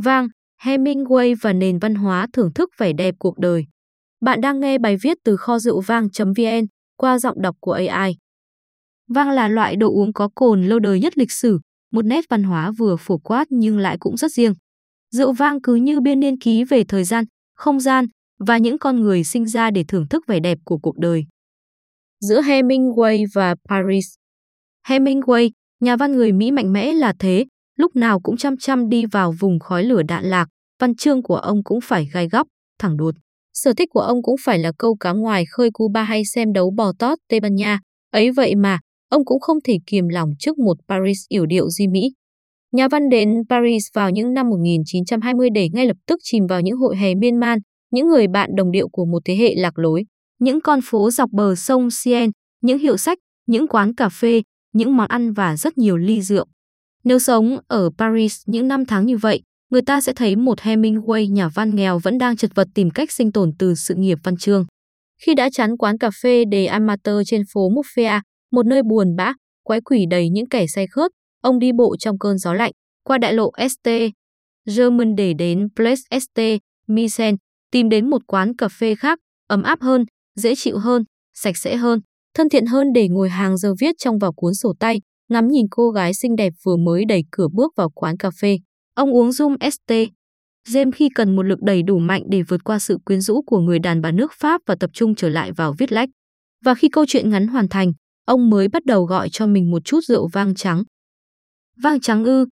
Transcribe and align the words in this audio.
Vang, 0.00 0.28
Hemingway 0.62 1.34
và 1.40 1.52
nền 1.52 1.78
văn 1.78 1.94
hóa 1.94 2.26
thưởng 2.32 2.52
thức 2.52 2.70
vẻ 2.78 2.92
đẹp 2.92 3.14
cuộc 3.18 3.38
đời. 3.38 3.64
Bạn 4.20 4.40
đang 4.40 4.60
nghe 4.60 4.78
bài 4.78 4.96
viết 5.02 5.16
từ 5.24 5.36
kho 5.36 5.58
rượu 5.58 5.80
vang.vn 5.80 6.66
qua 6.96 7.18
giọng 7.18 7.42
đọc 7.42 7.56
của 7.60 7.72
AI. 7.72 8.16
Vang 9.08 9.30
là 9.30 9.48
loại 9.48 9.76
đồ 9.76 9.88
uống 9.88 10.12
có 10.12 10.28
cồn 10.34 10.62
lâu 10.62 10.78
đời 10.78 11.00
nhất 11.00 11.18
lịch 11.18 11.32
sử, 11.32 11.58
một 11.92 12.04
nét 12.04 12.24
văn 12.28 12.42
hóa 12.42 12.70
vừa 12.78 12.96
phổ 12.96 13.18
quát 13.18 13.44
nhưng 13.50 13.78
lại 13.78 13.96
cũng 14.00 14.16
rất 14.16 14.32
riêng. 14.32 14.54
Rượu 15.10 15.32
vang 15.32 15.62
cứ 15.62 15.74
như 15.74 16.00
biên 16.00 16.20
niên 16.20 16.38
ký 16.38 16.64
về 16.64 16.84
thời 16.84 17.04
gian, 17.04 17.24
không 17.54 17.80
gian 17.80 18.06
và 18.38 18.58
những 18.58 18.78
con 18.78 19.00
người 19.00 19.24
sinh 19.24 19.46
ra 19.46 19.70
để 19.70 19.84
thưởng 19.88 20.08
thức 20.08 20.24
vẻ 20.26 20.40
đẹp 20.40 20.58
của 20.64 20.78
cuộc 20.78 20.98
đời. 20.98 21.24
Giữa 22.20 22.42
Hemingway 22.42 23.26
và 23.34 23.54
Paris 23.68 24.06
Hemingway, 24.88 25.50
nhà 25.80 25.96
văn 25.96 26.12
người 26.12 26.32
Mỹ 26.32 26.50
mạnh 26.50 26.72
mẽ 26.72 26.92
là 26.92 27.14
thế, 27.18 27.46
lúc 27.80 27.96
nào 27.96 28.20
cũng 28.20 28.36
chăm 28.36 28.56
chăm 28.56 28.88
đi 28.88 29.06
vào 29.06 29.32
vùng 29.40 29.58
khói 29.58 29.84
lửa 29.84 30.02
đạn 30.02 30.24
lạc, 30.24 30.48
văn 30.80 30.94
chương 30.94 31.22
của 31.22 31.36
ông 31.36 31.64
cũng 31.64 31.80
phải 31.80 32.08
gai 32.12 32.28
góc, 32.28 32.46
thẳng 32.78 32.96
đột. 32.96 33.14
Sở 33.52 33.72
thích 33.72 33.88
của 33.92 34.00
ông 34.00 34.22
cũng 34.22 34.36
phải 34.44 34.58
là 34.58 34.72
câu 34.78 34.96
cá 35.00 35.12
ngoài 35.12 35.44
khơi 35.50 35.70
Cuba 35.72 36.02
hay 36.02 36.24
xem 36.24 36.52
đấu 36.52 36.70
bò 36.76 36.92
tót 36.98 37.18
Tây 37.28 37.40
Ban 37.40 37.54
Nha. 37.54 37.80
Ấy 38.10 38.30
vậy 38.30 38.54
mà, 38.54 38.78
ông 39.10 39.24
cũng 39.24 39.40
không 39.40 39.58
thể 39.64 39.78
kiềm 39.86 40.08
lòng 40.08 40.30
trước 40.38 40.58
một 40.58 40.76
Paris 40.88 41.18
yểu 41.28 41.46
điệu 41.46 41.70
di 41.70 41.88
Mỹ. 41.88 42.00
Nhà 42.72 42.88
văn 42.88 43.08
đến 43.08 43.28
Paris 43.48 43.84
vào 43.94 44.10
những 44.10 44.34
năm 44.34 44.50
1920 44.50 45.48
để 45.54 45.68
ngay 45.72 45.86
lập 45.86 45.96
tức 46.06 46.20
chìm 46.22 46.46
vào 46.46 46.60
những 46.60 46.76
hội 46.76 46.96
hè 46.96 47.14
miên 47.14 47.36
man, 47.36 47.58
những 47.90 48.08
người 48.08 48.26
bạn 48.28 48.50
đồng 48.56 48.70
điệu 48.70 48.88
của 48.88 49.04
một 49.04 49.22
thế 49.24 49.36
hệ 49.36 49.54
lạc 49.54 49.78
lối, 49.78 50.04
những 50.38 50.60
con 50.60 50.80
phố 50.84 51.10
dọc 51.10 51.30
bờ 51.30 51.54
sông 51.54 51.90
Seine, 51.90 52.30
những 52.62 52.78
hiệu 52.78 52.96
sách, 52.96 53.18
những 53.46 53.68
quán 53.68 53.94
cà 53.94 54.08
phê, 54.08 54.42
những 54.72 54.96
món 54.96 55.08
ăn 55.08 55.32
và 55.32 55.56
rất 55.56 55.78
nhiều 55.78 55.96
ly 55.96 56.22
rượu. 56.22 56.46
Nếu 57.04 57.18
sống 57.18 57.58
ở 57.68 57.90
Paris 57.98 58.42
những 58.46 58.68
năm 58.68 58.86
tháng 58.86 59.06
như 59.06 59.16
vậy, 59.16 59.42
người 59.70 59.82
ta 59.82 60.00
sẽ 60.00 60.12
thấy 60.12 60.36
một 60.36 60.58
Hemingway 60.58 61.32
nhà 61.32 61.48
văn 61.54 61.76
nghèo 61.76 61.98
vẫn 61.98 62.18
đang 62.18 62.36
chật 62.36 62.50
vật 62.54 62.68
tìm 62.74 62.90
cách 62.90 63.12
sinh 63.12 63.32
tồn 63.32 63.50
từ 63.58 63.74
sự 63.74 63.94
nghiệp 63.94 64.18
văn 64.22 64.36
chương. 64.36 64.66
Khi 65.22 65.34
đã 65.34 65.48
chán 65.52 65.76
quán 65.76 65.98
cà 65.98 66.10
phê 66.22 66.44
đề 66.44 66.66
Amateur 66.66 67.16
trên 67.26 67.42
phố 67.52 67.70
Muffea, 67.70 68.20
một 68.52 68.66
nơi 68.66 68.82
buồn 68.82 69.16
bã, 69.16 69.32
quái 69.64 69.80
quỷ 69.80 70.04
đầy 70.10 70.28
những 70.28 70.48
kẻ 70.48 70.66
say 70.66 70.86
khướt, 70.86 71.10
ông 71.42 71.58
đi 71.58 71.72
bộ 71.72 71.96
trong 71.96 72.18
cơn 72.18 72.38
gió 72.38 72.54
lạnh, 72.54 72.72
qua 73.04 73.18
đại 73.18 73.32
lộ 73.32 73.50
St. 73.68 73.88
Germain 74.76 75.14
để 75.16 75.32
đến 75.38 75.68
Place 75.76 76.20
St. 76.20 76.40
Misen, 76.86 77.36
tìm 77.70 77.88
đến 77.88 78.10
một 78.10 78.22
quán 78.26 78.56
cà 78.56 78.68
phê 78.68 78.94
khác, 78.94 79.18
ấm 79.46 79.62
áp 79.62 79.80
hơn, 79.80 80.04
dễ 80.36 80.54
chịu 80.54 80.78
hơn, 80.78 81.04
sạch 81.34 81.56
sẽ 81.56 81.76
hơn, 81.76 82.00
thân 82.34 82.48
thiện 82.48 82.66
hơn 82.66 82.86
để 82.94 83.08
ngồi 83.08 83.28
hàng 83.28 83.56
giờ 83.58 83.74
viết 83.80 83.94
trong 83.98 84.18
vào 84.18 84.32
cuốn 84.32 84.54
sổ 84.54 84.74
tay, 84.80 85.00
ngắm 85.30 85.48
nhìn 85.48 85.66
cô 85.70 85.90
gái 85.90 86.14
xinh 86.14 86.36
đẹp 86.36 86.52
vừa 86.62 86.76
mới 86.76 87.04
đẩy 87.04 87.24
cửa 87.30 87.48
bước 87.52 87.72
vào 87.76 87.90
quán 87.90 88.16
cà 88.16 88.30
phê. 88.40 88.58
Ông 88.94 89.14
uống 89.14 89.32
rum 89.32 89.56
ST. 89.72 89.92
James 90.68 90.90
khi 90.94 91.08
cần 91.14 91.36
một 91.36 91.42
lực 91.42 91.62
đẩy 91.62 91.82
đủ 91.82 91.98
mạnh 91.98 92.22
để 92.28 92.42
vượt 92.42 92.64
qua 92.64 92.78
sự 92.78 92.98
quyến 93.04 93.20
rũ 93.20 93.42
của 93.46 93.58
người 93.58 93.78
đàn 93.78 94.00
bà 94.00 94.10
nước 94.10 94.32
Pháp 94.32 94.60
và 94.66 94.74
tập 94.80 94.90
trung 94.92 95.14
trở 95.14 95.28
lại 95.28 95.52
vào 95.52 95.74
viết 95.78 95.92
lách. 95.92 96.08
Và 96.64 96.74
khi 96.74 96.88
câu 96.88 97.04
chuyện 97.08 97.30
ngắn 97.30 97.46
hoàn 97.46 97.68
thành, 97.68 97.92
ông 98.26 98.50
mới 98.50 98.68
bắt 98.68 98.84
đầu 98.84 99.04
gọi 99.04 99.28
cho 99.32 99.46
mình 99.46 99.70
một 99.70 99.84
chút 99.84 100.00
rượu 100.04 100.28
vang 100.32 100.54
trắng. 100.54 100.82
Vang 101.82 102.00
trắng 102.00 102.24
ư. 102.24 102.46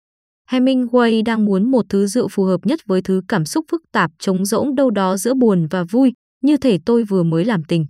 Hemingway 0.51 1.25
đang 1.25 1.45
muốn 1.45 1.71
một 1.71 1.87
thứ 1.89 2.06
rượu 2.06 2.29
phù 2.29 2.45
hợp 2.45 2.67
nhất 2.67 2.81
với 2.87 3.03
thứ 3.03 3.23
cảm 3.29 3.45
xúc 3.45 3.65
phức 3.71 3.83
tạp 3.93 4.11
trống 4.19 4.45
rỗng 4.45 4.75
đâu 4.75 4.91
đó 4.91 5.17
giữa 5.17 5.34
buồn 5.34 5.67
và 5.71 5.84
vui, 5.84 6.12
như 6.43 6.56
thể 6.56 6.79
tôi 6.87 7.05
vừa 7.05 7.23
mới 7.23 7.45
làm 7.45 7.65
tình. 7.65 7.87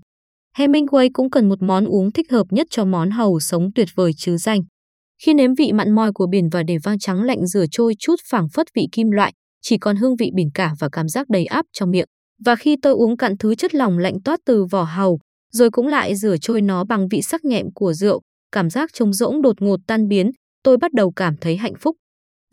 Hemingway 0.57 1.11
cũng 1.13 1.31
cần 1.31 1.49
một 1.49 1.63
món 1.63 1.85
uống 1.85 2.13
thích 2.13 2.31
hợp 2.31 2.47
nhất 2.51 2.67
cho 2.71 2.85
món 2.85 3.11
hầu 3.11 3.41
sống 3.41 3.71
tuyệt 3.75 3.89
vời 3.95 4.13
chứ 4.17 4.37
danh. 4.37 4.61
Khi 5.23 5.35
nếm 5.35 5.55
vị 5.55 5.73
mặn 5.73 5.91
mòi 5.91 6.13
của 6.13 6.27
biển 6.27 6.49
và 6.49 6.63
để 6.63 6.79
vang 6.83 6.99
trắng 6.99 7.23
lạnh 7.23 7.47
rửa 7.47 7.65
trôi 7.71 7.95
chút 7.99 8.17
phảng 8.25 8.49
phất 8.49 8.67
vị 8.75 8.89
kim 8.93 9.11
loại, 9.11 9.33
chỉ 9.63 9.79
còn 9.79 9.97
hương 9.97 10.17
vị 10.17 10.31
biển 10.35 10.51
cả 10.55 10.75
và 10.79 10.89
cảm 10.93 11.09
giác 11.09 11.29
đầy 11.29 11.47
áp 11.47 11.67
trong 11.73 11.91
miệng. 11.91 12.09
Và 12.45 12.57
khi 12.57 12.77
tôi 12.83 12.93
uống 12.93 13.17
cạn 13.17 13.37
thứ 13.39 13.55
chất 13.55 13.75
lỏng 13.75 13.99
lạnh 13.99 14.23
toát 14.25 14.41
từ 14.47 14.65
vỏ 14.65 14.83
hầu, 14.83 15.19
rồi 15.53 15.71
cũng 15.71 15.87
lại 15.87 16.15
rửa 16.15 16.37
trôi 16.37 16.61
nó 16.61 16.85
bằng 16.85 17.09
vị 17.09 17.23
sắc 17.23 17.45
nhẹm 17.45 17.67
của 17.75 17.93
rượu, 17.93 18.21
cảm 18.53 18.71
giác 18.71 18.91
trống 18.93 19.13
rỗng 19.13 19.43
đột 19.43 19.63
ngột 19.63 19.81
tan 19.87 20.09
biến, 20.09 20.31
tôi 20.63 20.77
bắt 20.77 20.93
đầu 20.93 21.13
cảm 21.17 21.37
thấy 21.37 21.57
hạnh 21.57 21.75
phúc. 21.81 21.97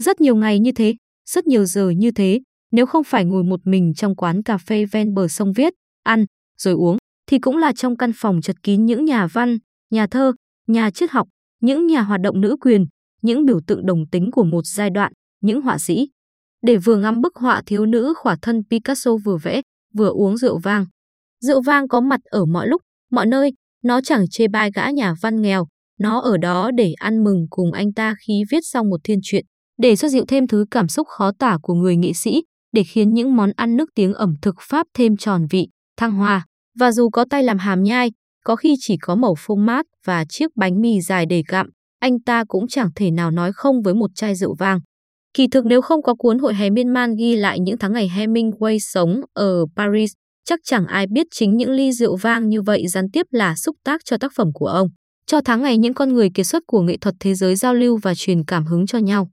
Rất 0.03 0.21
nhiều 0.21 0.35
ngày 0.35 0.59
như 0.59 0.71
thế, 0.71 0.93
rất 1.29 1.47
nhiều 1.47 1.65
giờ 1.65 1.89
như 1.89 2.11
thế, 2.11 2.39
nếu 2.71 2.85
không 2.85 3.03
phải 3.03 3.25
ngồi 3.25 3.43
một 3.43 3.59
mình 3.63 3.93
trong 3.93 4.15
quán 4.15 4.43
cà 4.43 4.57
phê 4.57 4.85
ven 4.85 5.13
bờ 5.13 5.27
sông 5.27 5.53
viết, 5.53 5.73
ăn, 6.03 6.25
rồi 6.57 6.73
uống, 6.73 6.97
thì 7.27 7.39
cũng 7.39 7.57
là 7.57 7.73
trong 7.73 7.97
căn 7.97 8.11
phòng 8.15 8.41
chật 8.41 8.55
kín 8.63 8.85
những 8.85 9.05
nhà 9.05 9.27
văn, 9.27 9.57
nhà 9.91 10.07
thơ, 10.07 10.31
nhà 10.67 10.91
triết 10.91 11.11
học, 11.11 11.27
những 11.61 11.87
nhà 11.87 12.01
hoạt 12.01 12.21
động 12.21 12.41
nữ 12.41 12.55
quyền, 12.61 12.85
những 13.21 13.45
biểu 13.45 13.59
tượng 13.67 13.85
đồng 13.85 14.09
tính 14.11 14.31
của 14.31 14.43
một 14.43 14.61
giai 14.65 14.89
đoạn, 14.89 15.13
những 15.41 15.61
họa 15.61 15.77
sĩ. 15.77 16.07
Để 16.61 16.77
vừa 16.77 16.97
ngắm 16.97 17.21
bức 17.21 17.35
họa 17.35 17.61
thiếu 17.65 17.85
nữ 17.85 18.13
khỏa 18.17 18.35
thân 18.41 18.61
Picasso 18.71 19.11
vừa 19.25 19.37
vẽ, 19.37 19.61
vừa 19.93 20.09
uống 20.09 20.37
rượu 20.37 20.59
vang. 20.59 20.85
Rượu 21.41 21.61
vang 21.61 21.87
có 21.87 22.01
mặt 22.01 22.19
ở 22.23 22.45
mọi 22.45 22.67
lúc, 22.67 22.81
mọi 23.11 23.25
nơi, 23.25 23.51
nó 23.83 24.01
chẳng 24.01 24.25
chê 24.29 24.47
bai 24.47 24.71
gã 24.75 24.89
nhà 24.89 25.13
văn 25.21 25.41
nghèo, 25.41 25.67
nó 25.99 26.19
ở 26.19 26.37
đó 26.37 26.71
để 26.71 26.93
ăn 26.97 27.23
mừng 27.23 27.45
cùng 27.49 27.71
anh 27.71 27.93
ta 27.93 28.15
khi 28.27 28.43
viết 28.51 28.59
xong 28.63 28.89
một 28.89 28.99
thiên 29.03 29.19
truyện, 29.23 29.45
để 29.77 29.95
xoa 29.95 30.09
dịu 30.09 30.25
thêm 30.27 30.47
thứ 30.47 30.65
cảm 30.71 30.87
xúc 30.87 31.07
khó 31.07 31.31
tả 31.39 31.57
của 31.61 31.73
người 31.73 31.95
nghệ 31.95 32.13
sĩ, 32.13 32.43
để 32.73 32.83
khiến 32.83 33.13
những 33.13 33.35
món 33.35 33.51
ăn 33.55 33.77
nước 33.77 33.89
tiếng 33.95 34.13
ẩm 34.13 34.33
thực 34.41 34.55
Pháp 34.61 34.87
thêm 34.93 35.17
tròn 35.17 35.45
vị, 35.49 35.67
thăng 35.97 36.11
hoa. 36.11 36.45
Và 36.79 36.91
dù 36.91 37.09
có 37.09 37.25
tay 37.29 37.43
làm 37.43 37.57
hàm 37.57 37.83
nhai, 37.83 38.11
có 38.45 38.55
khi 38.55 38.75
chỉ 38.79 38.97
có 39.01 39.15
mẩu 39.15 39.35
phô 39.37 39.55
mát 39.55 39.85
và 40.05 40.25
chiếc 40.29 40.55
bánh 40.55 40.81
mì 40.81 41.01
dài 41.01 41.25
để 41.25 41.43
gặm, 41.47 41.69
anh 41.99 42.19
ta 42.19 42.43
cũng 42.47 42.67
chẳng 42.67 42.89
thể 42.95 43.11
nào 43.11 43.31
nói 43.31 43.51
không 43.53 43.81
với 43.81 43.93
một 43.93 44.09
chai 44.15 44.35
rượu 44.35 44.55
vang. 44.59 44.79
Kỳ 45.33 45.47
thực 45.47 45.65
nếu 45.65 45.81
không 45.81 46.03
có 46.03 46.15
cuốn 46.15 46.39
hội 46.39 46.53
hè 46.53 46.69
miên 46.69 46.93
man 46.93 47.15
ghi 47.15 47.35
lại 47.35 47.59
những 47.59 47.77
tháng 47.77 47.93
ngày 47.93 48.11
Hemingway 48.15 48.77
sống 48.79 49.21
ở 49.33 49.65
Paris, 49.75 50.13
chắc 50.45 50.59
chẳng 50.63 50.87
ai 50.87 51.05
biết 51.11 51.27
chính 51.31 51.57
những 51.57 51.69
ly 51.69 51.91
rượu 51.91 52.15
vang 52.15 52.49
như 52.49 52.61
vậy 52.61 52.87
gián 52.87 53.05
tiếp 53.13 53.25
là 53.31 53.55
xúc 53.55 53.75
tác 53.83 54.01
cho 54.05 54.17
tác 54.17 54.31
phẩm 54.35 54.47
của 54.53 54.67
ông, 54.67 54.87
cho 55.25 55.41
tháng 55.41 55.61
ngày 55.61 55.77
những 55.77 55.93
con 55.93 56.13
người 56.13 56.29
kiệt 56.33 56.47
xuất 56.47 56.63
của 56.67 56.81
nghệ 56.81 56.97
thuật 57.01 57.15
thế 57.19 57.35
giới 57.35 57.55
giao 57.55 57.73
lưu 57.73 57.99
và 58.03 58.15
truyền 58.15 58.45
cảm 58.45 58.65
hứng 58.65 58.85
cho 58.85 58.97
nhau. 58.97 59.27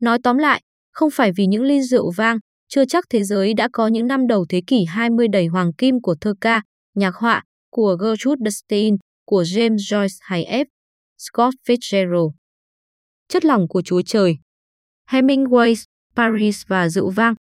Nói 0.00 0.18
tóm 0.22 0.38
lại, 0.38 0.62
không 0.92 1.10
phải 1.10 1.32
vì 1.36 1.46
những 1.46 1.62
ly 1.62 1.82
rượu 1.82 2.10
vang, 2.16 2.38
chưa 2.68 2.84
chắc 2.84 3.04
thế 3.10 3.24
giới 3.24 3.54
đã 3.54 3.68
có 3.72 3.86
những 3.86 4.06
năm 4.06 4.26
đầu 4.26 4.46
thế 4.48 4.60
kỷ 4.66 4.84
20 4.84 5.28
đầy 5.28 5.46
hoàng 5.46 5.72
kim 5.72 6.00
của 6.00 6.14
thơ 6.20 6.34
ca, 6.40 6.62
nhạc 6.94 7.14
họa, 7.14 7.42
của 7.74 7.96
Gertrude 8.00 8.50
Dustin, 8.50 8.96
của 9.26 9.42
James 9.42 9.76
Joyce 9.76 10.18
hay 10.20 10.44
F. 10.44 10.64
Scott 11.18 11.54
Fitzgerald. 11.68 12.30
Chất 13.28 13.44
lỏng 13.44 13.68
của 13.68 13.82
Chúa 13.82 14.02
Trời 14.02 14.36
Hemingway, 15.10 15.74
Paris 16.16 16.62
và 16.66 16.88
rượu 16.88 17.10
vang. 17.10 17.34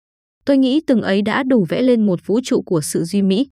Tôi 0.44 0.58
nghĩ 0.58 0.80
từng 0.86 1.02
ấy 1.02 1.22
đã 1.22 1.42
đủ 1.42 1.66
vẽ 1.68 1.82
lên 1.82 2.06
một 2.06 2.26
vũ 2.26 2.40
trụ 2.44 2.62
của 2.62 2.80
sự 2.80 3.04
duy 3.04 3.22
mỹ. 3.22 3.48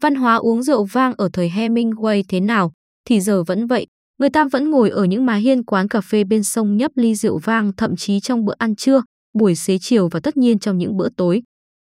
Văn 0.00 0.14
hóa 0.14 0.36
uống 0.36 0.62
rượu 0.62 0.84
vang 0.84 1.14
ở 1.18 1.28
thời 1.32 1.50
Hemingway 1.50 2.22
thế 2.28 2.40
nào, 2.40 2.72
thì 3.04 3.20
giờ 3.20 3.42
vẫn 3.42 3.66
vậy. 3.66 3.86
Người 4.18 4.30
ta 4.30 4.44
vẫn 4.44 4.70
ngồi 4.70 4.90
ở 4.90 5.04
những 5.04 5.26
mái 5.26 5.40
hiên 5.40 5.64
quán 5.64 5.88
cà 5.88 6.00
phê 6.00 6.24
bên 6.24 6.42
sông 6.42 6.76
nhấp 6.76 6.92
ly 6.94 7.14
rượu 7.14 7.38
vang 7.38 7.72
thậm 7.76 7.96
chí 7.96 8.20
trong 8.20 8.44
bữa 8.44 8.54
ăn 8.58 8.76
trưa, 8.76 9.02
buổi 9.38 9.54
xế 9.54 9.78
chiều 9.78 10.08
và 10.08 10.20
tất 10.20 10.36
nhiên 10.36 10.58
trong 10.58 10.78
những 10.78 10.96
bữa 10.96 11.08
tối. 11.16 11.42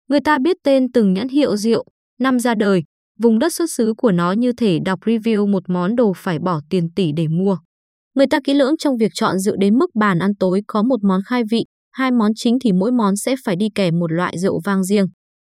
Người 0.08 0.20
ta 0.20 0.38
biết 0.38 0.56
tên 0.62 0.92
từng 0.92 1.14
nhãn 1.14 1.28
hiệu 1.28 1.56
rượu, 1.56 1.84
năm 2.20 2.38
ra 2.38 2.54
đời, 2.54 2.82
vùng 3.18 3.38
đất 3.38 3.52
xuất 3.52 3.70
xứ 3.70 3.94
của 3.96 4.12
nó 4.12 4.32
như 4.32 4.52
thể 4.52 4.78
đọc 4.84 4.98
review 5.04 5.50
một 5.50 5.62
món 5.68 5.96
đồ 5.96 6.12
phải 6.16 6.38
bỏ 6.38 6.60
tiền 6.70 6.88
tỷ 6.96 7.12
để 7.16 7.28
mua. 7.28 7.56
Người 8.14 8.26
ta 8.26 8.40
kỹ 8.44 8.54
lưỡng 8.54 8.76
trong 8.76 8.96
việc 8.96 9.12
chọn 9.14 9.38
rượu 9.38 9.56
đến 9.56 9.78
mức 9.78 9.90
bàn 9.94 10.18
ăn 10.18 10.34
tối 10.40 10.60
có 10.66 10.82
một 10.82 11.04
món 11.04 11.20
khai 11.26 11.42
vị, 11.50 11.64
hai 11.92 12.10
món 12.10 12.32
chính 12.34 12.58
thì 12.64 12.72
mỗi 12.72 12.92
món 12.92 13.16
sẽ 13.16 13.34
phải 13.44 13.56
đi 13.56 13.68
kèm 13.74 13.98
một 13.98 14.12
loại 14.12 14.38
rượu 14.38 14.60
vang 14.64 14.84
riêng. 14.84 15.06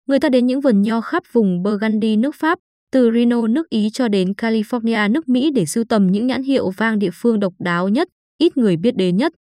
Người 0.06 0.20
ta 0.20 0.28
đến 0.28 0.46
những 0.46 0.60
vườn 0.60 0.82
nho 0.82 1.00
khắp 1.00 1.22
vùng 1.32 1.62
Burgundy 1.62 2.16
nước 2.16 2.34
Pháp, 2.34 2.58
từ 2.92 3.10
Reno 3.14 3.46
nước 3.46 3.68
Ý 3.70 3.88
cho 3.92 4.08
đến 4.08 4.32
California 4.32 5.12
nước 5.12 5.28
Mỹ 5.28 5.50
để 5.54 5.66
sưu 5.66 5.84
tầm 5.88 6.06
những 6.06 6.26
nhãn 6.26 6.42
hiệu 6.42 6.70
vang 6.70 6.98
địa 6.98 7.10
phương 7.12 7.40
độc 7.40 7.52
đáo 7.58 7.88
nhất, 7.88 8.08
ít 8.38 8.56
người 8.56 8.76
biết 8.76 8.96
đến 8.96 9.16
nhất. 9.16 9.32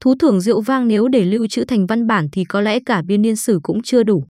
Thú 0.00 0.14
thưởng 0.14 0.40
rượu 0.40 0.60
vang 0.60 0.88
nếu 0.88 1.08
để 1.08 1.24
lưu 1.24 1.46
trữ 1.46 1.64
thành 1.64 1.86
văn 1.86 2.06
bản 2.06 2.28
thì 2.32 2.44
có 2.44 2.60
lẽ 2.60 2.78
cả 2.86 3.02
biên 3.06 3.22
niên 3.22 3.36
sử 3.36 3.60
cũng 3.62 3.82
chưa 3.82 4.02
đủ. 4.02 4.24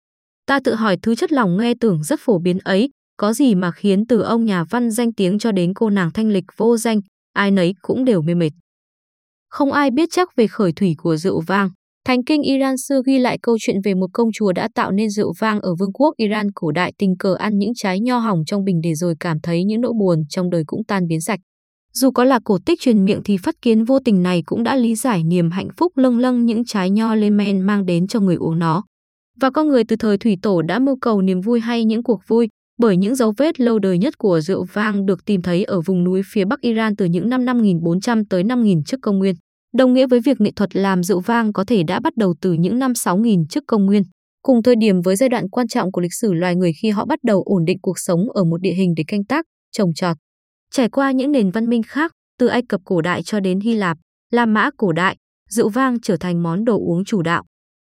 Ta 0.47 0.61
tự 0.65 0.75
hỏi 0.75 0.97
thứ 1.03 1.15
chất 1.15 1.33
lòng 1.33 1.57
nghe 1.57 1.75
tưởng 1.81 2.03
rất 2.03 2.21
phổ 2.21 2.39
biến 2.39 2.59
ấy, 2.59 2.91
có 3.19 3.33
gì 3.33 3.55
mà 3.55 3.71
khiến 3.71 4.07
từ 4.07 4.21
ông 4.21 4.45
nhà 4.45 4.65
văn 4.71 4.91
danh 4.91 5.13
tiếng 5.13 5.39
cho 5.39 5.53
đến 5.53 5.75
cô 5.75 5.91
nàng 5.91 6.11
thanh 6.15 6.29
lịch 6.29 6.45
vô 6.57 6.77
danh, 6.77 7.01
ai 7.33 7.51
nấy 7.51 7.75
cũng 7.83 8.05
đều 8.05 8.23
mê 8.23 8.35
mệt. 8.35 8.51
Không 9.49 9.73
ai 9.73 9.91
biết 9.91 10.09
chắc 10.13 10.29
về 10.37 10.47
khởi 10.47 10.73
thủy 10.73 10.95
của 10.99 11.17
rượu 11.17 11.41
vang. 11.47 11.71
Thánh 12.07 12.25
kinh 12.25 12.43
Iran 12.43 12.75
xưa 12.79 13.03
ghi 13.07 13.19
lại 13.19 13.39
câu 13.43 13.57
chuyện 13.61 13.77
về 13.85 13.95
một 13.95 14.07
công 14.13 14.29
chúa 14.33 14.53
đã 14.53 14.69
tạo 14.75 14.91
nên 14.91 15.11
rượu 15.11 15.33
vang 15.39 15.61
ở 15.61 15.75
vương 15.79 15.93
quốc 15.93 16.15
Iran 16.17 16.47
cổ 16.55 16.73
đại 16.73 16.93
tình 16.99 17.17
cờ 17.19 17.35
ăn 17.35 17.59
những 17.59 17.73
trái 17.75 18.01
nho 18.01 18.19
hỏng 18.19 18.45
trong 18.47 18.65
bình 18.65 18.81
để 18.83 18.95
rồi 18.95 19.15
cảm 19.21 19.41
thấy 19.41 19.65
những 19.65 19.81
nỗi 19.81 19.93
buồn 20.01 20.23
trong 20.29 20.51
đời 20.51 20.63
cũng 20.67 20.85
tan 20.85 21.07
biến 21.07 21.21
sạch. 21.21 21.41
Dù 21.95 22.11
có 22.11 22.25
là 22.25 22.41
cổ 22.45 22.59
tích 22.67 22.81
truyền 22.81 23.05
miệng 23.05 23.21
thì 23.25 23.37
phát 23.37 23.55
kiến 23.63 23.85
vô 23.85 23.99
tình 23.99 24.23
này 24.23 24.43
cũng 24.47 24.63
đã 24.63 24.77
lý 24.77 24.95
giải 24.95 25.25
niềm 25.25 25.51
hạnh 25.51 25.69
phúc 25.77 25.93
lâng 25.97 26.19
lâng 26.19 26.47
những 26.47 26.65
trái 26.65 26.91
nho 26.91 27.15
lên 27.15 27.37
men 27.37 27.61
mang 27.61 27.87
đến 27.87 28.07
cho 28.07 28.21
người 28.21 28.37
uống 28.37 28.59
nó. 28.59 28.85
Và 29.41 29.51
con 29.51 29.69
người 29.69 29.85
từ 29.85 29.97
thời 29.97 30.19
thủy 30.19 30.37
tổ 30.43 30.63
đã 30.63 30.79
mưu 30.79 30.97
cầu 31.01 31.23
niềm 31.23 31.41
vui 31.41 31.61
hay 31.61 31.85
những 31.85 32.03
cuộc 32.03 32.21
vui, 32.29 32.49
bởi 32.79 32.97
những 32.97 33.15
dấu 33.15 33.33
vết 33.37 33.61
lâu 33.61 33.79
đời 33.79 33.99
nhất 33.99 34.19
của 34.19 34.41
rượu 34.41 34.67
vang 34.73 35.07
được 35.07 35.25
tìm 35.25 35.43
thấy 35.43 35.65
ở 35.65 35.81
vùng 35.81 36.05
núi 36.05 36.23
phía 36.33 36.45
Bắc 36.45 36.61
Iran 36.61 36.97
từ 36.97 37.05
những 37.05 37.29
năm 37.29 37.45
5400 37.45 38.25
tới 38.25 38.45
5000 38.45 38.85
trước 38.85 38.97
công 39.03 39.19
nguyên. 39.19 39.35
đồng 39.77 39.95
nghĩa 39.95 40.07
với 40.07 40.21
việc 40.21 40.41
nghệ 40.41 40.51
thuật 40.57 40.77
làm 40.77 41.03
rượu 41.03 41.21
vang 41.21 41.53
có 41.53 41.65
thể 41.65 41.83
đã 41.83 42.01
bắt 42.01 42.13
đầu 42.17 42.35
từ 42.41 42.53
những 42.53 42.79
năm 42.79 42.95
6000 42.95 43.47
trước 43.47 43.65
công 43.67 43.87
nguyên, 43.87 44.03
cùng 44.43 44.63
thời 44.63 44.75
điểm 44.81 45.01
với 45.01 45.17
giai 45.17 45.29
đoạn 45.29 45.49
quan 45.49 45.69
trọng 45.69 45.93
của 45.93 46.01
lịch 46.01 46.15
sử 46.15 46.33
loài 46.33 46.57
người 46.57 46.73
khi 46.83 46.91
họ 46.91 47.07
bắt 47.07 47.19
đầu 47.25 47.43
ổn 47.47 47.65
định 47.65 47.79
cuộc 47.83 47.99
sống 47.99 48.21
ở 48.35 48.45
một 48.45 48.61
địa 48.61 48.75
hình 48.75 48.95
để 48.97 49.05
canh 49.07 49.25
tác, 49.25 49.45
trồng 49.73 49.95
trọt. 49.95 50.17
Trải 50.73 50.89
qua 50.89 51.11
những 51.11 51.33
nền 51.33 51.51
văn 51.51 51.67
minh 51.67 51.83
khác, 51.87 52.13
từ 52.39 52.47
Ai 52.47 52.63
Cập 52.69 52.81
cổ 52.85 53.01
đại 53.01 53.23
cho 53.23 53.41
đến 53.41 53.61
Hy 53.61 53.75
Lạp, 53.75 53.97
La 54.33 54.47
Mã 54.47 54.71
cổ 54.77 54.93
đại, 54.93 55.17
rượu 55.51 55.69
vang 55.69 56.01
trở 56.01 56.17
thành 56.17 56.43
món 56.43 56.65
đồ 56.65 56.79
uống 56.79 57.05
chủ 57.05 57.23
đạo. 57.23 57.45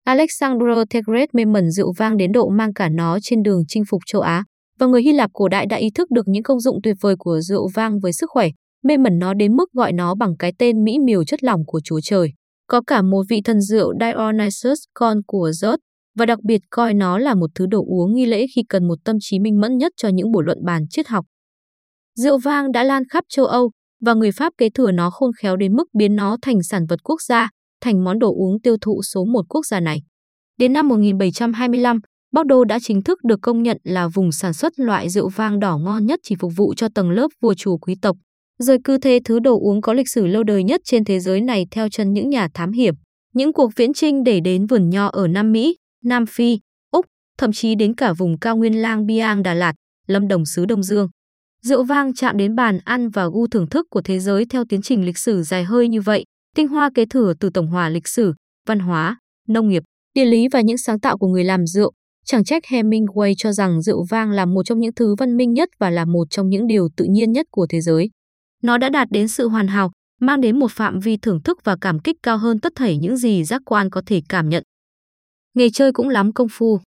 Alexander 0.03 0.77
the 0.89 1.01
Great 1.05 1.35
mê 1.35 1.45
mẩn 1.45 1.71
rượu 1.71 1.93
vang 1.97 2.17
đến 2.17 2.31
độ 2.31 2.49
mang 2.49 2.73
cả 2.73 2.89
nó 2.89 3.19
trên 3.21 3.43
đường 3.43 3.63
chinh 3.67 3.83
phục 3.89 4.01
châu 4.05 4.21
Á, 4.21 4.43
và 4.79 4.87
người 4.87 5.01
Hy 5.01 5.13
Lạp 5.13 5.29
cổ 5.33 5.47
đại 5.47 5.65
đã 5.65 5.77
ý 5.77 5.89
thức 5.95 6.11
được 6.11 6.27
những 6.27 6.43
công 6.43 6.59
dụng 6.59 6.79
tuyệt 6.83 6.95
vời 7.01 7.15
của 7.19 7.39
rượu 7.39 7.67
vang 7.73 7.99
với 7.99 8.13
sức 8.13 8.29
khỏe, 8.29 8.49
mê 8.83 8.97
mẩn 8.97 9.19
nó 9.19 9.33
đến 9.33 9.55
mức 9.55 9.71
gọi 9.73 9.93
nó 9.93 10.15
bằng 10.15 10.37
cái 10.39 10.53
tên 10.57 10.83
mỹ 10.83 10.99
miều 10.99 11.23
chất 11.23 11.43
lỏng 11.43 11.65
của 11.65 11.79
Chúa 11.83 11.99
Trời. 12.03 12.33
Có 12.67 12.81
cả 12.87 13.01
một 13.01 13.23
vị 13.29 13.41
thần 13.41 13.61
rượu 13.61 13.93
Dionysus 13.99 14.79
con 14.93 15.17
của 15.27 15.49
Zeus 15.49 15.77
và 16.17 16.25
đặc 16.25 16.39
biệt 16.43 16.61
coi 16.69 16.93
nó 16.93 17.17
là 17.17 17.35
một 17.35 17.49
thứ 17.55 17.65
đồ 17.65 17.85
uống 17.87 18.15
nghi 18.15 18.25
lễ 18.25 18.45
khi 18.55 18.63
cần 18.69 18.87
một 18.87 18.95
tâm 19.05 19.15
trí 19.19 19.39
minh 19.39 19.59
mẫn 19.61 19.77
nhất 19.77 19.91
cho 19.97 20.09
những 20.09 20.31
buổi 20.31 20.43
luận 20.45 20.57
bàn 20.65 20.83
triết 20.89 21.07
học. 21.07 21.25
Rượu 22.15 22.37
vang 22.37 22.71
đã 22.71 22.83
lan 22.83 23.03
khắp 23.09 23.23
châu 23.29 23.45
Âu 23.45 23.71
và 24.05 24.13
người 24.13 24.31
Pháp 24.31 24.53
kế 24.57 24.69
thừa 24.69 24.91
nó 24.91 25.09
khôn 25.09 25.31
khéo 25.41 25.55
đến 25.55 25.75
mức 25.75 25.85
biến 25.97 26.15
nó 26.15 26.37
thành 26.41 26.63
sản 26.63 26.85
vật 26.89 26.99
quốc 27.03 27.21
gia, 27.21 27.49
thành 27.81 28.03
món 28.03 28.19
đồ 28.19 28.33
uống 28.35 28.61
tiêu 28.61 28.77
thụ 28.81 29.01
số 29.03 29.25
một 29.25 29.45
quốc 29.49 29.65
gia 29.65 29.79
này. 29.79 29.99
Đến 30.57 30.73
năm 30.73 30.87
1725, 30.87 31.99
Bordeaux 32.31 32.67
đã 32.67 32.79
chính 32.79 33.01
thức 33.01 33.23
được 33.23 33.39
công 33.41 33.63
nhận 33.63 33.77
là 33.83 34.07
vùng 34.07 34.31
sản 34.31 34.53
xuất 34.53 34.79
loại 34.79 35.09
rượu 35.09 35.29
vang 35.29 35.59
đỏ 35.59 35.77
ngon 35.77 36.05
nhất 36.05 36.19
chỉ 36.23 36.35
phục 36.39 36.51
vụ 36.55 36.73
cho 36.73 36.87
tầng 36.95 37.11
lớp 37.11 37.27
vua 37.41 37.53
chủ 37.53 37.77
quý 37.77 37.95
tộc. 38.01 38.17
Rồi 38.59 38.77
cứ 38.83 38.97
thế 38.97 39.19
thứ 39.25 39.39
đồ 39.39 39.59
uống 39.59 39.81
có 39.81 39.93
lịch 39.93 40.09
sử 40.09 40.27
lâu 40.27 40.43
đời 40.43 40.63
nhất 40.63 40.81
trên 40.83 41.05
thế 41.05 41.19
giới 41.19 41.41
này 41.41 41.65
theo 41.71 41.89
chân 41.89 42.13
những 42.13 42.29
nhà 42.29 42.47
thám 42.53 42.71
hiểm, 42.71 42.93
những 43.33 43.53
cuộc 43.53 43.71
viễn 43.75 43.93
trinh 43.93 44.23
để 44.23 44.39
đến 44.39 44.65
vườn 44.65 44.89
nho 44.89 45.07
ở 45.07 45.27
Nam 45.27 45.51
Mỹ, 45.51 45.75
Nam 46.03 46.25
Phi, 46.25 46.59
Úc, 46.91 47.05
thậm 47.37 47.51
chí 47.51 47.75
đến 47.75 47.95
cả 47.95 48.13
vùng 48.13 48.39
cao 48.39 48.57
nguyên 48.57 48.81
lang 48.81 49.05
Biang 49.05 49.43
Đà 49.43 49.53
Lạt, 49.53 49.73
Lâm 50.07 50.27
Đồng 50.27 50.45
xứ 50.45 50.65
Đông 50.65 50.83
Dương. 50.83 51.09
Rượu 51.61 51.83
vang 51.83 52.13
chạm 52.13 52.37
đến 52.37 52.55
bàn 52.55 52.79
ăn 52.85 53.09
và 53.09 53.27
gu 53.27 53.47
thưởng 53.47 53.69
thức 53.69 53.85
của 53.89 54.01
thế 54.01 54.19
giới 54.19 54.45
theo 54.45 54.63
tiến 54.69 54.81
trình 54.81 55.05
lịch 55.05 55.17
sử 55.17 55.43
dài 55.43 55.63
hơi 55.63 55.87
như 55.87 56.01
vậy, 56.01 56.23
tinh 56.55 56.67
hoa 56.67 56.89
kế 56.95 57.05
thừa 57.05 57.33
từ 57.39 57.49
tổng 57.49 57.67
hòa 57.67 57.89
lịch 57.89 58.07
sử, 58.07 58.33
văn 58.67 58.79
hóa, 58.79 59.19
nông 59.47 59.69
nghiệp, 59.69 59.83
địa 60.13 60.25
lý 60.25 60.47
và 60.47 60.61
những 60.61 60.77
sáng 60.77 60.99
tạo 60.99 61.17
của 61.17 61.27
người 61.27 61.43
làm 61.43 61.67
rượu. 61.67 61.91
Chẳng 62.29 62.43
trách 62.43 62.63
Hemingway 62.63 63.33
cho 63.37 63.51
rằng 63.51 63.81
rượu 63.81 64.05
vang 64.09 64.31
là 64.31 64.45
một 64.45 64.63
trong 64.63 64.79
những 64.79 64.93
thứ 64.93 65.15
văn 65.15 65.37
minh 65.37 65.53
nhất 65.53 65.69
và 65.79 65.89
là 65.89 66.05
một 66.05 66.29
trong 66.29 66.49
những 66.49 66.67
điều 66.67 66.89
tự 66.95 67.05
nhiên 67.05 67.31
nhất 67.31 67.45
của 67.51 67.67
thế 67.69 67.81
giới. 67.81 68.09
Nó 68.63 68.77
đã 68.77 68.89
đạt 68.89 69.07
đến 69.11 69.27
sự 69.27 69.47
hoàn 69.47 69.67
hảo, 69.67 69.91
mang 70.21 70.41
đến 70.41 70.59
một 70.59 70.71
phạm 70.71 70.99
vi 70.99 71.17
thưởng 71.17 71.43
thức 71.43 71.57
và 71.63 71.77
cảm 71.81 71.99
kích 71.99 72.15
cao 72.23 72.37
hơn 72.37 72.59
tất 72.59 72.73
thảy 72.75 72.97
những 72.97 73.17
gì 73.17 73.43
giác 73.43 73.61
quan 73.65 73.89
có 73.89 74.01
thể 74.05 74.21
cảm 74.29 74.49
nhận. 74.49 74.63
Nghề 75.53 75.69
chơi 75.69 75.91
cũng 75.91 76.09
lắm 76.09 76.33
công 76.33 76.47
phu. 76.51 76.79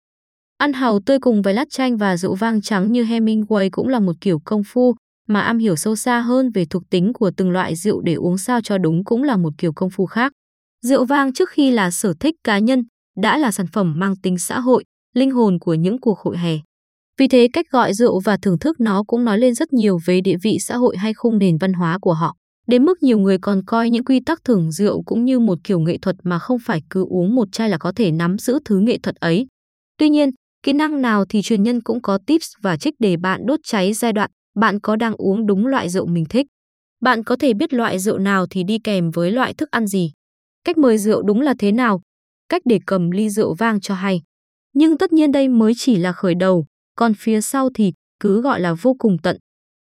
Ăn 0.56 0.72
hàu 0.72 1.00
tươi 1.06 1.18
cùng 1.18 1.42
với 1.42 1.54
lát 1.54 1.70
chanh 1.70 1.96
và 1.96 2.16
rượu 2.16 2.34
vang 2.34 2.62
trắng 2.62 2.92
như 2.92 3.04
Hemingway 3.04 3.68
cũng 3.72 3.88
là 3.88 4.00
một 4.00 4.16
kiểu 4.20 4.38
công 4.44 4.62
phu, 4.66 4.94
mà 5.28 5.40
am 5.40 5.58
hiểu 5.58 5.76
sâu 5.76 5.96
xa 5.96 6.20
hơn 6.20 6.50
về 6.50 6.64
thuộc 6.70 6.82
tính 6.90 7.12
của 7.12 7.30
từng 7.36 7.50
loại 7.50 7.76
rượu 7.76 8.00
để 8.00 8.14
uống 8.14 8.38
sao 8.38 8.60
cho 8.60 8.78
đúng 8.78 9.04
cũng 9.04 9.22
là 9.22 9.36
một 9.36 9.52
kiểu 9.58 9.72
công 9.72 9.90
phu 9.90 10.06
khác. 10.06 10.32
Rượu 10.86 11.04
vang 11.04 11.32
trước 11.32 11.50
khi 11.50 11.70
là 11.70 11.90
sở 11.90 12.14
thích 12.20 12.34
cá 12.44 12.58
nhân, 12.58 12.82
đã 13.22 13.38
là 13.38 13.50
sản 13.50 13.66
phẩm 13.66 13.94
mang 13.96 14.16
tính 14.16 14.38
xã 14.38 14.60
hội, 14.60 14.84
linh 15.14 15.30
hồn 15.30 15.58
của 15.58 15.74
những 15.74 16.00
cuộc 16.00 16.18
hội 16.18 16.38
hè. 16.38 16.58
Vì 17.18 17.28
thế 17.28 17.48
cách 17.52 17.66
gọi 17.70 17.94
rượu 17.94 18.20
và 18.20 18.36
thưởng 18.42 18.58
thức 18.58 18.80
nó 18.80 19.02
cũng 19.06 19.24
nói 19.24 19.38
lên 19.38 19.54
rất 19.54 19.72
nhiều 19.72 19.98
về 20.06 20.20
địa 20.20 20.36
vị 20.42 20.56
xã 20.60 20.76
hội 20.76 20.96
hay 20.96 21.14
khung 21.14 21.38
nền 21.38 21.58
văn 21.58 21.72
hóa 21.72 21.98
của 22.00 22.12
họ. 22.12 22.34
Đến 22.66 22.84
mức 22.84 23.02
nhiều 23.02 23.18
người 23.18 23.38
còn 23.38 23.62
coi 23.66 23.90
những 23.90 24.04
quy 24.04 24.20
tắc 24.20 24.44
thưởng 24.44 24.72
rượu 24.72 25.02
cũng 25.02 25.24
như 25.24 25.38
một 25.38 25.58
kiểu 25.64 25.80
nghệ 25.80 25.98
thuật 25.98 26.16
mà 26.24 26.38
không 26.38 26.58
phải 26.58 26.82
cứ 26.90 27.04
uống 27.08 27.34
một 27.34 27.48
chai 27.52 27.68
là 27.68 27.78
có 27.78 27.92
thể 27.96 28.10
nắm 28.10 28.38
giữ 28.38 28.58
thứ 28.64 28.78
nghệ 28.78 28.98
thuật 29.02 29.16
ấy. 29.16 29.46
Tuy 29.98 30.08
nhiên, 30.08 30.30
kỹ 30.62 30.72
năng 30.72 31.02
nào 31.02 31.24
thì 31.28 31.42
truyền 31.42 31.62
nhân 31.62 31.80
cũng 31.82 32.02
có 32.02 32.18
tips 32.26 32.46
và 32.62 32.76
trích 32.76 32.94
để 32.98 33.16
bạn 33.16 33.40
đốt 33.46 33.60
cháy 33.64 33.92
giai 33.92 34.12
đoạn 34.12 34.30
bạn 34.58 34.80
có 34.80 34.96
đang 34.96 35.14
uống 35.14 35.46
đúng 35.46 35.66
loại 35.66 35.88
rượu 35.88 36.06
mình 36.06 36.24
thích. 36.24 36.46
Bạn 37.00 37.24
có 37.24 37.36
thể 37.36 37.54
biết 37.54 37.72
loại 37.72 37.98
rượu 37.98 38.18
nào 38.18 38.46
thì 38.50 38.64
đi 38.64 38.78
kèm 38.84 39.10
với 39.10 39.30
loại 39.30 39.54
thức 39.54 39.70
ăn 39.70 39.86
gì. 39.86 40.12
Cách 40.64 40.78
mời 40.78 40.98
rượu 40.98 41.22
đúng 41.22 41.40
là 41.40 41.54
thế 41.58 41.72
nào? 41.72 42.00
Cách 42.48 42.62
để 42.64 42.78
cầm 42.86 43.10
ly 43.10 43.30
rượu 43.30 43.54
vang 43.54 43.80
cho 43.80 43.94
hay. 43.94 44.22
Nhưng 44.72 44.98
tất 44.98 45.12
nhiên 45.12 45.32
đây 45.32 45.48
mới 45.48 45.72
chỉ 45.76 45.96
là 45.96 46.12
khởi 46.12 46.34
đầu, 46.34 46.66
còn 46.96 47.14
phía 47.14 47.40
sau 47.40 47.70
thì 47.74 47.92
cứ 48.20 48.40
gọi 48.40 48.60
là 48.60 48.74
vô 48.74 48.94
cùng 48.98 49.16
tận. 49.22 49.38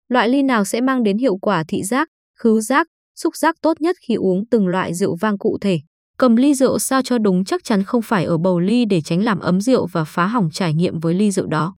Loại 0.09 0.30
ly 0.30 0.44
nào 0.44 0.65
sẽ 0.65 0.81
mang 0.81 1.03
đến 1.03 1.18
hiệu 1.18 1.38
quả 1.38 1.63
thị 1.68 1.83
giác, 1.83 2.09
khứu 2.39 2.62
giác, 2.62 2.88
xúc 3.15 3.35
giác 3.35 3.56
tốt 3.62 3.81
nhất 3.81 3.95
khi 4.07 4.15
uống 4.15 4.45
từng 4.45 4.68
loại 4.68 4.94
rượu 4.94 5.15
vang 5.15 5.38
cụ 5.38 5.57
thể. 5.62 5.80
Cầm 6.18 6.35
ly 6.35 6.53
rượu 6.53 6.80
sao 6.80 7.01
cho 7.01 7.18
đúng 7.18 7.45
chắc 7.45 7.63
chắn 7.63 7.83
không 7.83 8.01
phải 8.01 8.25
ở 8.25 8.38
bầu 8.38 8.59
ly 8.59 8.85
để 8.85 9.01
tránh 9.01 9.24
làm 9.24 9.39
ấm 9.39 9.62
rượu 9.62 9.85
và 9.85 10.03
phá 10.03 10.25
hỏng 10.27 10.50
trải 10.53 10.74
nghiệm 10.74 11.00
với 11.00 11.13
ly 11.13 11.31
rượu 11.31 11.47
đó. 11.47 11.75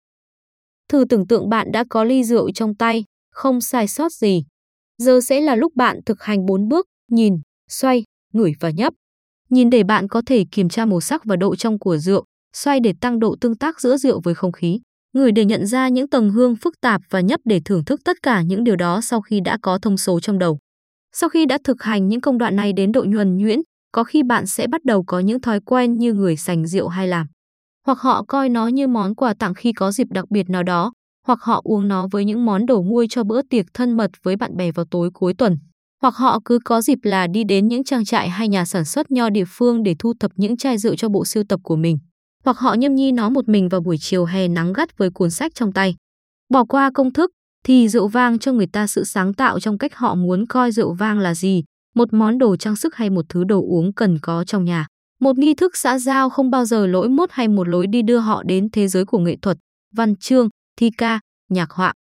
Thử 0.89 1.05
tưởng 1.09 1.27
tượng 1.27 1.49
bạn 1.49 1.73
đã 1.73 1.85
có 1.89 2.05
ly 2.05 2.25
rượu 2.25 2.51
trong 2.51 2.75
tay, 2.75 3.05
không 3.31 3.61
sai 3.61 3.89
sót 3.89 4.13
gì. 4.13 4.45
Giờ 4.99 5.21
sẽ 5.21 5.41
là 5.41 5.55
lúc 5.55 5.77
bạn 5.77 6.01
thực 6.07 6.23
hành 6.23 6.47
bốn 6.47 6.69
bước, 6.69 6.87
nhìn, 7.11 7.35
xoay, 7.71 8.05
ngửi 8.33 8.53
và 8.61 8.71
nhấp. 8.71 8.95
Nhìn 9.51 9.71
để 9.71 9.83
bạn 9.83 10.09
có 10.09 10.23
thể 10.27 10.45
kiểm 10.53 10.69
tra 10.69 10.85
màu 10.85 11.01
sắc 11.01 11.25
và 11.25 11.37
độ 11.37 11.57
trong 11.57 11.79
của 11.79 11.97
rượu, 11.97 12.25
xoay 12.57 12.81
để 12.81 12.95
tăng 13.01 13.19
độ 13.19 13.37
tương 13.41 13.57
tác 13.57 13.81
giữa 13.81 13.97
rượu 13.97 14.21
với 14.25 14.35
không 14.35 14.53
khí, 14.53 14.81
ngửi 15.13 15.33
để 15.33 15.45
nhận 15.45 15.67
ra 15.67 15.89
những 15.89 16.09
tầng 16.09 16.31
hương 16.31 16.57
phức 16.57 16.81
tạp 16.81 17.01
và 17.11 17.21
nhấp 17.21 17.41
để 17.45 17.61
thưởng 17.65 17.85
thức 17.85 18.01
tất 18.05 18.23
cả 18.23 18.43
những 18.43 18.65
điều 18.65 18.77
đó 18.77 19.01
sau 19.01 19.21
khi 19.21 19.41
đã 19.41 19.59
có 19.63 19.79
thông 19.83 19.97
số 19.97 20.21
trong 20.21 20.39
đầu. 20.39 20.59
Sau 21.13 21.29
khi 21.29 21.47
đã 21.47 21.59
thực 21.65 21.83
hành 21.83 22.09
những 22.09 22.21
công 22.21 22.39
đoạn 22.39 22.57
này 22.57 22.73
đến 22.73 22.93
độ 22.93 23.05
nhuần 23.05 23.37
nhuyễn, 23.37 23.61
có 23.93 24.05
khi 24.05 24.23
bạn 24.23 24.47
sẽ 24.47 24.67
bắt 24.67 24.85
đầu 24.85 25.05
có 25.07 25.19
những 25.19 25.41
thói 25.41 25.61
quen 25.61 25.99
như 25.99 26.13
người 26.13 26.37
sành 26.37 26.67
rượu 26.67 26.89
hay 26.89 27.09
làm. 27.09 27.27
Hoặc 27.87 27.99
họ 27.99 28.25
coi 28.29 28.49
nó 28.49 28.67
như 28.67 28.89
món 28.89 29.15
quà 29.15 29.35
tặng 29.39 29.55
khi 29.55 29.73
có 29.73 29.93
dịp 29.93 30.07
đặc 30.11 30.25
biệt 30.31 30.51
nào 30.51 30.63
đó, 30.63 30.93
hoặc 31.27 31.39
họ 31.43 31.61
uống 31.65 31.89
nó 31.89 32.09
với 32.11 32.25
những 32.25 32.45
món 32.47 32.67
đồ 32.67 32.83
nguôi 32.83 33.07
cho 33.11 33.25
bữa 33.25 33.43
tiệc 33.43 33.67
thân 33.75 33.97
mật 33.97 34.11
với 34.23 34.37
bạn 34.37 34.57
bè 34.57 34.73
vào 34.73 34.87
tối 34.91 35.11
cuối 35.15 35.35
tuần, 35.35 35.59
hoặc 36.03 36.15
họ 36.15 36.41
cứ 36.45 36.59
có 36.65 36.81
dịp 36.81 36.99
là 37.03 37.27
đi 37.27 37.45
đến 37.45 37.69
những 37.69 37.85
trang 37.85 38.05
trại 38.05 38.29
hay 38.29 38.49
nhà 38.49 38.65
sản 38.65 38.85
xuất 38.85 39.11
nho 39.11 39.31
địa 39.31 39.45
phương 39.49 39.83
để 39.83 39.95
thu 39.99 40.13
thập 40.21 40.31
những 40.37 40.57
chai 40.57 40.79
rượu 40.79 40.95
cho 40.97 41.09
bộ 41.09 41.25
siêu 41.25 41.43
tập 41.49 41.61
của 41.63 41.77
mình, 41.77 41.99
hoặc 42.45 42.59
họ 42.59 42.75
nhâm 42.75 42.95
nhi 42.95 43.13
nó 43.13 43.31
một 43.31 43.49
mình 43.49 43.69
vào 43.69 43.81
buổi 43.81 43.97
chiều 44.01 44.25
hè 44.25 44.49
nắng 44.49 44.73
gắt 44.73 44.99
với 44.99 45.11
cuốn 45.11 45.31
sách 45.31 45.55
trong 45.55 45.73
tay. 45.73 45.95
Bỏ 46.49 46.65
qua 46.65 46.91
công 46.95 47.13
thức 47.13 47.31
thì 47.65 47.89
rượu 47.89 48.09
vang 48.09 48.39
cho 48.39 48.53
người 48.53 48.67
ta 48.67 48.87
sự 48.87 49.05
sáng 49.05 49.35
tạo 49.35 49.61
trong 49.61 49.79
cách 49.79 49.95
họ 49.95 50.15
muốn 50.15 50.47
coi 50.47 50.73
rượu 50.73 50.95
vang 50.95 51.19
là 51.19 51.35
gì, 51.35 51.65
một 51.95 52.13
món 52.13 52.39
đồ 52.39 52.57
trang 52.57 52.77
sức 52.77 52.95
hay 52.95 53.11
một 53.11 53.25
thứ 53.29 53.45
đồ 53.45 53.61
uống 53.61 53.93
cần 53.93 54.19
có 54.23 54.45
trong 54.45 54.65
nhà. 54.65 54.87
Một 55.21 55.39
nghi 55.39 55.55
thức 55.55 55.77
xã 55.77 55.99
giao 55.99 56.31
không 56.31 56.51
bao 56.51 56.65
giờ 56.65 56.87
lỗi 56.87 57.09
mốt 57.09 57.29
hay 57.33 57.49
một 57.49 57.69
lối 57.69 57.87
đi 57.87 58.03
đưa 58.03 58.19
họ 58.19 58.43
đến 58.43 58.69
thế 58.71 58.89
giới 58.89 59.05
của 59.05 59.19
nghệ 59.19 59.37
thuật, 59.43 59.59
văn 59.95 60.17
chương, 60.17 60.49
thi 60.77 60.91
ca, 60.99 61.21
nhạc 61.51 61.71
họa. 61.71 61.93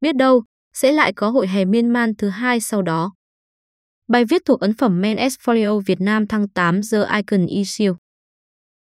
Biết 0.00 0.16
đâu, 0.16 0.42
sẽ 0.74 0.92
lại 0.92 1.12
có 1.12 1.30
hội 1.30 1.48
hè 1.48 1.64
miên 1.64 1.88
man 1.88 2.14
thứ 2.18 2.28
hai 2.28 2.60
sau 2.60 2.82
đó. 2.82 3.12
Bài 4.08 4.24
viết 4.24 4.42
thuộc 4.44 4.60
ấn 4.60 4.74
phẩm 4.74 5.00
Men 5.00 5.16
Folio 5.16 5.80
Việt 5.80 6.00
Nam 6.00 6.26
tháng 6.26 6.48
8 6.48 6.80
The 6.92 6.98
Icon 7.16 7.46
Issue. 7.46 7.92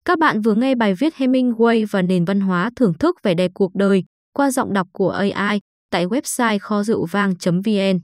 Các 0.08 0.20
bạn 0.20 0.42
vừa 0.42 0.56
nghe 0.56 0.76
bài 0.76 0.94
viết 0.94 1.14
Hemingway 1.18 1.86
và 1.92 2.02
nền 2.02 2.26
văn 2.26 2.40
hóa 2.40 2.70
thưởng 2.76 2.94
thức 2.94 3.16
vẻ 3.24 3.34
đẹp 3.34 3.52
cuộc 3.54 3.76
đời 3.76 4.04
qua 4.34 4.52
giọng 4.52 4.74
đọc 4.74 4.88
của 4.92 5.10
AI 5.10 5.60
tại 5.92 6.06
website 6.06 6.60
kho 6.60 6.84
rượu 6.84 7.06
vang.vn. 7.12 8.00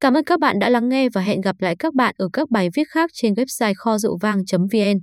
Cảm 0.00 0.14
ơn 0.14 0.24
các 0.24 0.40
bạn 0.40 0.58
đã 0.58 0.68
lắng 0.68 0.88
nghe 0.88 1.08
và 1.08 1.20
hẹn 1.20 1.40
gặp 1.40 1.56
lại 1.58 1.76
các 1.78 1.94
bạn 1.94 2.14
ở 2.18 2.28
các 2.32 2.50
bài 2.50 2.68
viết 2.74 2.88
khác 2.88 3.10
trên 3.14 3.34
website 3.34 3.72
kho 3.76 3.98
rượu 3.98 4.18
vang.vn. 4.20 4.98